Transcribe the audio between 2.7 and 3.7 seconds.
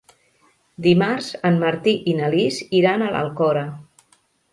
iran a l'Alcora.